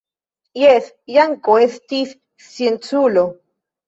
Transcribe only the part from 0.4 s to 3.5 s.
Jes, Janko estis scienculo.